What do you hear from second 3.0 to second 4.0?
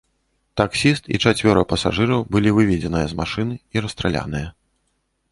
з машыны і